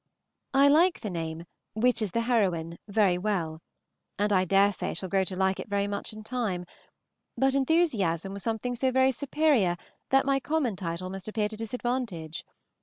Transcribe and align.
I 0.55 0.67
like 0.67 1.01
the 1.01 1.11
name 1.11 1.45
"Which 1.75 2.01
is 2.01 2.09
the 2.09 2.21
Heroine" 2.21 2.79
very 2.87 3.19
well, 3.19 3.59
and 4.17 4.33
I 4.33 4.45
dare 4.45 4.71
say 4.71 4.95
shall 4.95 5.09
grow 5.09 5.23
to 5.25 5.35
like 5.35 5.59
it 5.59 5.69
very 5.69 5.87
much 5.87 6.11
in 6.11 6.23
time; 6.23 6.65
but 7.37 7.53
"Enthusiasm" 7.53 8.33
was 8.33 8.41
something 8.41 8.73
so 8.73 8.89
very 8.91 9.11
superior 9.11 9.77
that 10.09 10.25
my 10.25 10.39
common 10.39 10.75
title 10.75 11.11
must 11.11 11.27
appear 11.27 11.49
to 11.49 11.55
disadvantage. 11.55 12.43